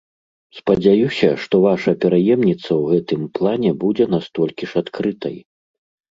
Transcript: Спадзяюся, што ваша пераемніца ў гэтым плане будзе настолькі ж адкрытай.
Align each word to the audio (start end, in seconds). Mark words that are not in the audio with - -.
Спадзяюся, 0.59 1.27
што 1.41 1.55
ваша 1.65 1.91
пераемніца 2.05 2.57
ў 2.59 2.83
гэтым 2.93 3.21
плане 3.35 3.71
будзе 3.83 4.07
настолькі 4.15 4.63
ж 4.71 4.83
адкрытай. 4.83 5.37